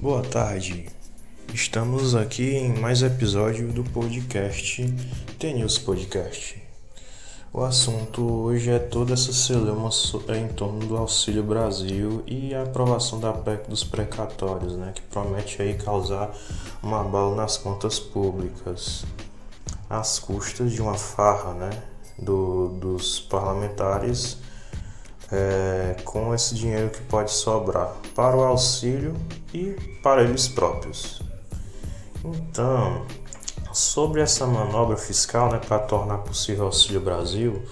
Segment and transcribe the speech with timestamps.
[0.00, 0.86] Boa tarde.
[1.52, 4.82] Estamos aqui em mais episódio do podcast
[5.38, 6.62] TNews Podcast.
[7.52, 9.90] O assunto hoje é toda essa celeuma
[10.38, 15.60] em torno do Auxílio Brasil e a aprovação da PEC dos precatórios, né, que promete
[15.60, 16.34] aí causar
[16.82, 19.04] uma bala nas contas públicas,
[19.90, 21.82] às custas de uma farra, né,
[22.18, 24.38] do, dos parlamentares
[25.32, 29.14] é, com esse dinheiro que pode sobrar para o auxílio
[29.54, 31.22] e para eles próprios.
[32.24, 33.06] Então,
[33.72, 37.62] sobre essa manobra fiscal né, para tornar possível o Auxílio Brasil,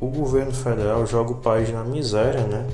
[0.00, 2.66] o governo federal joga o país na miséria, né,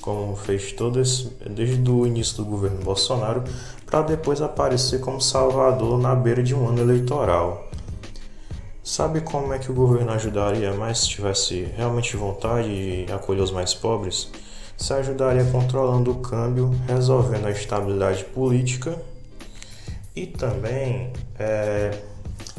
[0.00, 3.42] como fez todo esse, desde o início do governo Bolsonaro,
[3.86, 7.69] para depois aparecer como salvador na beira de um ano eleitoral.
[8.82, 13.50] Sabe como é que o governo ajudaria mais se tivesse realmente vontade de acolher os
[13.50, 14.30] mais pobres?
[14.76, 18.96] Se ajudaria controlando o câmbio, resolvendo a estabilidade política
[20.16, 21.90] e também é,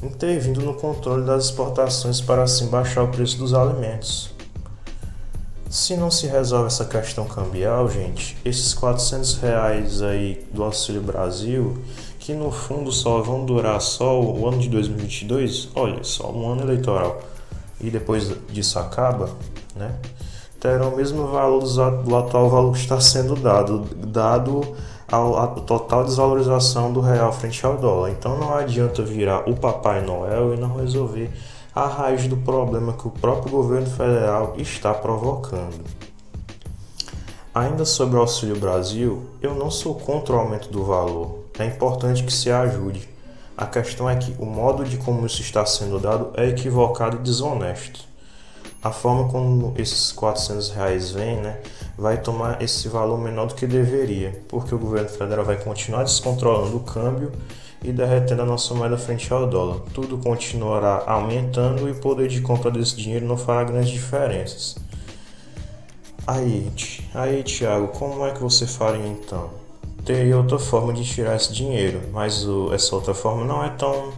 [0.03, 4.31] intervindo no controle das exportações para assim baixar o preço dos alimentos.
[5.71, 11.81] Se não se resolve essa questão cambial, gente, esses 400 reais aí do Auxílio Brasil
[12.21, 16.61] que no fundo só vão durar só o ano de 2022, olha, só um ano
[16.61, 17.19] eleitoral,
[17.81, 19.31] e depois disso acaba,
[19.75, 19.95] né?
[20.59, 21.63] Terão o mesmo valor
[22.03, 24.61] do atual valor que está sendo dado, dado
[25.07, 28.11] a total desvalorização do real frente ao dólar.
[28.11, 31.31] Então não adianta virar o Papai Noel e não resolver
[31.73, 35.83] a raiz do problema que o próprio governo federal está provocando.
[37.53, 42.23] Ainda sobre o Auxílio Brasil, eu não sou contra o aumento do valor, é importante
[42.23, 43.07] que se ajude.
[43.57, 47.19] A questão é que o modo de como isso está sendo dado é equivocado e
[47.19, 47.99] desonesto.
[48.83, 51.59] A forma como esses 400 reais vêm, né,
[51.95, 56.77] vai tomar esse valor menor do que deveria, porque o governo federal vai continuar descontrolando
[56.77, 57.31] o câmbio
[57.83, 59.81] e derretendo a nossa moeda frente ao dólar.
[59.93, 64.75] Tudo continuará aumentando e o poder de compra desse dinheiro não fará grandes diferenças.
[66.25, 66.71] Aí,
[67.13, 69.60] aí, Thiago, como é que você faria então?
[70.05, 74.11] Teria outra forma de tirar esse dinheiro, mas o, essa outra forma não é tão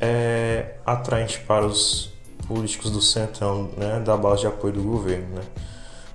[0.00, 2.12] é, atraente para os
[2.46, 5.42] políticos do centrão, né, da base de apoio do governo, né?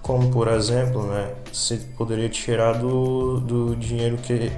[0.02, 4.52] Como por exemplo, né, se poderia tirar do, do dinheiro que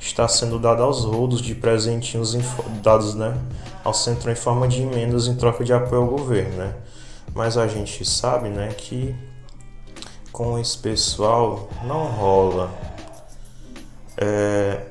[0.00, 2.34] está sendo dado aos rodos de presentinhos
[2.82, 3.36] dados, né,
[3.84, 6.74] ao centrão em forma de emendas em troca de apoio ao governo, né?
[7.32, 9.14] Mas a gente sabe, né, que
[10.32, 12.70] com esse pessoal não rola
[14.20, 14.82] é,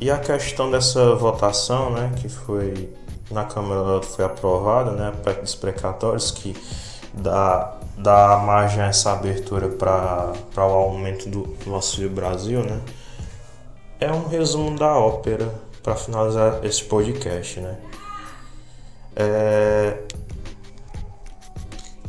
[0.00, 2.88] e a questão dessa votação, né, que foi
[3.30, 6.56] na Câmara foi aprovada, né, dos precatórios, que
[7.12, 12.80] dá, dá margem a essa abertura para o aumento do, do Brasil, né,
[13.98, 17.76] é um resumo da ópera para finalizar esse podcast, né.
[19.16, 19.98] É,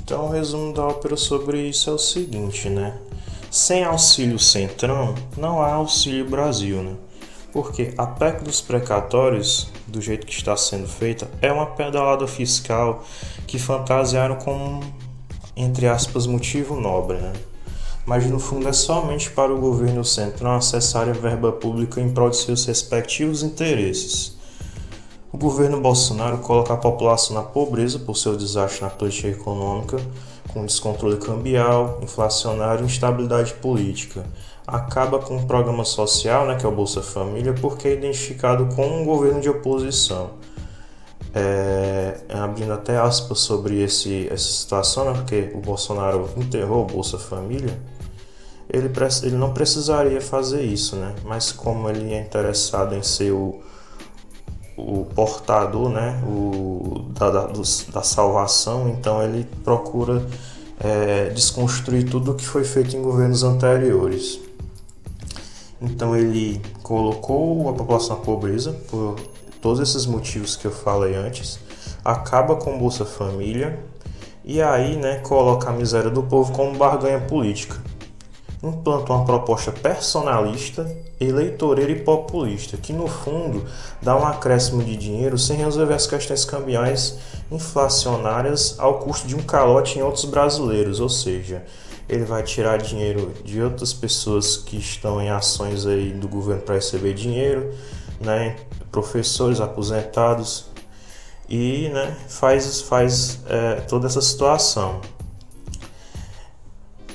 [0.06, 2.96] então, o resumo da ópera sobre isso é o seguinte, né?
[3.56, 6.94] Sem auxílio Centrão, não há auxílio Brasil, né?
[7.54, 13.06] Porque a PEC dos precatórios, do jeito que está sendo feita, é uma pedalada fiscal
[13.48, 14.82] que fantasiaram como,
[15.56, 17.32] entre aspas, motivo nobre, né?
[18.06, 22.32] Mas no fundo é somente para o governo central acessar a verba pública em prol
[22.32, 24.36] de seus respectivos interesses.
[25.32, 29.96] O governo Bolsonaro coloca a população na pobreza por seu desastre na política econômica,
[30.56, 34.24] com descontrole cambial, inflacionário e instabilidade política.
[34.66, 39.02] Acaba com o programa social, né, que é o Bolsa Família, porque é identificado como
[39.02, 40.32] um governo de oposição.
[41.34, 47.20] É, abrindo até aspas sobre esse, essa situação, né, porque o Bolsonaro enterrou o Bolsa
[47.20, 47.78] Família,
[48.70, 48.90] ele,
[49.24, 51.14] ele não precisaria fazer isso, né?
[51.24, 53.62] mas como ele é interessado em ser o,
[54.78, 60.26] o portador né, o, da, da, da salvação, então ele procura
[60.80, 64.40] é, desconstruir tudo o que foi feito em governos anteriores.
[65.82, 69.16] Então ele colocou a população na pobreza por
[69.62, 71.60] todos esses motivos que eu falei antes,
[72.04, 73.80] acaba com Bolsa Família
[74.44, 77.85] e aí né, coloca a miséria do povo como barganha política
[78.70, 80.90] implanta uma proposta personalista,
[81.20, 83.66] eleitoreira e populista, que no fundo
[84.02, 87.18] dá um acréscimo de dinheiro sem resolver as questões cambiais
[87.52, 91.64] inflacionárias ao custo de um calote em outros brasileiros, ou seja,
[92.08, 96.76] ele vai tirar dinheiro de outras pessoas que estão em ações aí do governo para
[96.76, 97.74] receber dinheiro,
[98.20, 98.56] né,
[98.92, 100.66] professores aposentados
[101.50, 105.02] e né, faz, faz é, toda essa situação.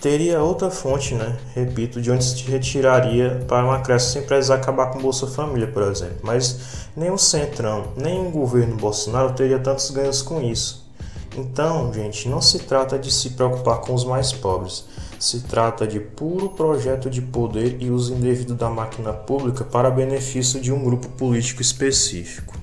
[0.00, 1.37] Teria outra fonte, né?
[1.55, 5.82] Repito, de onde se retiraria para uma creche sem precisar acabar com Bolsa Família, por
[5.82, 6.19] exemplo.
[6.23, 10.88] Mas nem o Centrão, nem o governo Bolsonaro teria tantos ganhos com isso.
[11.37, 14.85] Então, gente, não se trata de se preocupar com os mais pobres.
[15.19, 20.61] Se trata de puro projeto de poder e uso indevido da máquina pública para benefício
[20.61, 22.60] de um grupo político específico.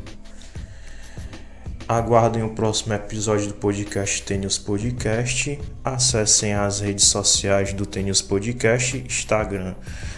[1.87, 5.57] Aguardem o próximo episódio do podcast Tênis Podcast.
[5.81, 9.73] Acessem as redes sociais do Tênis Podcast, Instagram,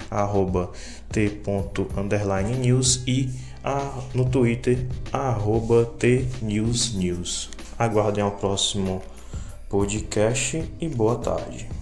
[0.09, 0.71] arroba
[3.05, 3.29] e
[3.63, 4.83] a, no Twitter,
[5.13, 7.51] arroba tnewsnews.
[7.77, 9.03] Aguardem o próximo
[9.69, 11.78] podcast e boa tarde.